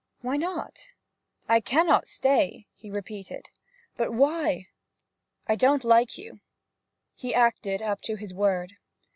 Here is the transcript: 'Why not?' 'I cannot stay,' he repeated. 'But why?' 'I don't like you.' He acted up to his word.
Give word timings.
'Why 0.21 0.35
not?' 0.35 0.87
'I 1.47 1.59
cannot 1.59 2.07
stay,' 2.07 2.65
he 2.75 2.89
repeated. 2.89 3.49
'But 3.97 4.11
why?' 4.11 4.69
'I 5.45 5.55
don't 5.57 5.83
like 5.83 6.17
you.' 6.17 6.39
He 7.13 7.35
acted 7.35 7.83
up 7.83 8.01
to 8.05 8.15
his 8.15 8.33
word. 8.33 8.77